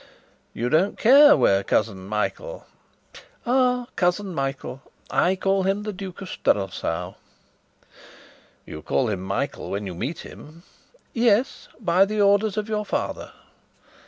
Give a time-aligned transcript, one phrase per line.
[0.51, 2.65] "You don't care where cousin Michael"
[3.45, 4.81] "Ah, cousin Michael!
[5.11, 7.13] I call him the Duke of Strelsau."
[8.65, 10.63] "You call him Michael when you meet him?"
[11.13, 13.31] "Yes by the orders of your father."